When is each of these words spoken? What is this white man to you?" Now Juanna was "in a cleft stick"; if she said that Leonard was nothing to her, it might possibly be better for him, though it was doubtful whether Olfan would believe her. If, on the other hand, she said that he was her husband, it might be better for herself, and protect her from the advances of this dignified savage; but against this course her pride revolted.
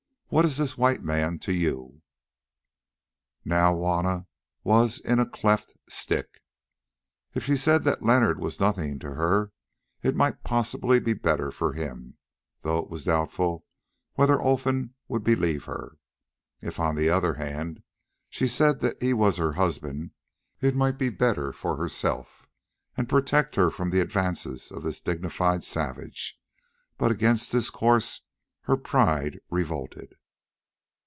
What 0.33 0.45
is 0.45 0.55
this 0.55 0.77
white 0.77 1.03
man 1.03 1.39
to 1.39 1.51
you?" 1.51 2.03
Now 3.43 3.73
Juanna 3.75 4.27
was 4.63 5.01
"in 5.01 5.19
a 5.19 5.25
cleft 5.29 5.75
stick"; 5.89 6.41
if 7.33 7.43
she 7.43 7.57
said 7.57 7.83
that 7.83 8.01
Leonard 8.01 8.39
was 8.39 8.57
nothing 8.57 8.97
to 8.99 9.15
her, 9.15 9.51
it 10.01 10.15
might 10.15 10.45
possibly 10.45 11.01
be 11.01 11.11
better 11.11 11.51
for 11.51 11.73
him, 11.73 12.15
though 12.61 12.79
it 12.79 12.89
was 12.89 13.03
doubtful 13.03 13.65
whether 14.13 14.39
Olfan 14.41 14.93
would 15.09 15.25
believe 15.25 15.65
her. 15.65 15.97
If, 16.61 16.79
on 16.79 16.95
the 16.95 17.09
other 17.09 17.33
hand, 17.33 17.83
she 18.29 18.47
said 18.47 18.79
that 18.79 19.03
he 19.03 19.13
was 19.13 19.35
her 19.35 19.51
husband, 19.51 20.11
it 20.61 20.77
might 20.77 20.97
be 20.97 21.09
better 21.09 21.51
for 21.51 21.75
herself, 21.75 22.47
and 22.95 23.09
protect 23.09 23.55
her 23.55 23.69
from 23.69 23.89
the 23.89 23.99
advances 23.99 24.71
of 24.71 24.81
this 24.83 25.01
dignified 25.01 25.65
savage; 25.65 26.39
but 26.97 27.11
against 27.11 27.51
this 27.51 27.69
course 27.69 28.21
her 28.61 28.77
pride 28.77 29.41
revolted. 29.49 30.15